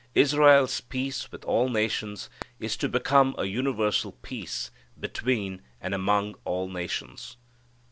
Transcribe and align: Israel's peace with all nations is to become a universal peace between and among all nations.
Israel's 0.15 0.81
peace 0.81 1.31
with 1.31 1.45
all 1.45 1.69
nations 1.69 2.27
is 2.59 2.75
to 2.75 2.89
become 2.89 3.35
a 3.37 3.45
universal 3.45 4.13
peace 4.23 4.71
between 4.99 5.61
and 5.79 5.93
among 5.93 6.33
all 6.43 6.67
nations. 6.67 7.37